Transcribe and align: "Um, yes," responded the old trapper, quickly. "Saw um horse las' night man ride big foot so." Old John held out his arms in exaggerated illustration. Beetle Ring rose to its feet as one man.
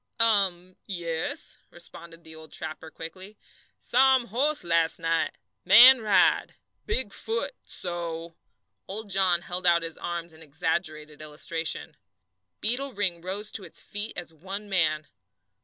"Um, 0.19 0.77
yes," 0.87 1.59
responded 1.69 2.23
the 2.23 2.33
old 2.33 2.51
trapper, 2.51 2.89
quickly. 2.89 3.37
"Saw 3.77 4.15
um 4.15 4.27
horse 4.29 4.63
las' 4.63 4.97
night 4.97 5.37
man 5.63 6.01
ride 6.01 6.55
big 6.87 7.13
foot 7.13 7.53
so." 7.65 8.35
Old 8.87 9.11
John 9.11 9.43
held 9.43 9.67
out 9.67 9.83
his 9.83 9.99
arms 9.99 10.33
in 10.33 10.41
exaggerated 10.41 11.21
illustration. 11.21 11.97
Beetle 12.61 12.93
Ring 12.93 13.21
rose 13.21 13.51
to 13.51 13.63
its 13.63 13.79
feet 13.83 14.13
as 14.17 14.33
one 14.33 14.67
man. 14.67 15.05